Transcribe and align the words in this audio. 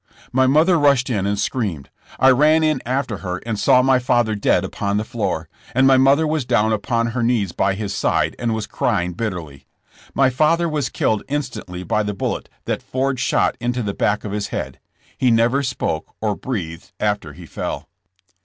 My 0.31 0.47
mother 0.47 0.79
rushed 0.79 1.11
in 1.11 1.27
and 1.27 1.37
screamed. 1.37 1.91
I 2.19 2.31
ran 2.31 2.63
in 2.63 2.81
after 2.87 3.17
her 3.17 3.37
and 3.45 3.59
saw 3.59 3.83
my 3.83 3.99
father 3.99 4.33
dead 4.33 4.63
upon 4.63 4.97
the 4.97 5.03
floor, 5.03 5.47
and 5.75 5.85
my 5.85 5.95
mother 5.97 6.25
was 6.25 6.43
down 6.43 6.73
upon 6.73 7.09
her 7.13 7.21
knees 7.21 7.51
by 7.51 7.75
his 7.75 7.93
side 7.93 8.35
and 8.39 8.55
was 8.55 8.65
crying 8.65 9.13
bitterly. 9.13 9.67
My 10.15 10.31
father 10.31 10.67
was 10.67 10.89
killed 10.89 11.21
instantly 11.29 11.83
by 11.83 12.01
the 12.01 12.15
bullet 12.15 12.49
that 12.65 12.81
Ford 12.81 13.19
shot 13.19 13.55
into 13.59 13.83
the 13.83 13.93
back 13.93 14.23
of 14.23 14.31
his 14.31 14.47
head. 14.47 14.79
He 15.19 15.29
never 15.29 15.61
spoke 15.61 16.15
or 16.19 16.35
breathed 16.35 16.93
after 16.99 17.33
he 17.33 17.45
fell. 17.45 17.87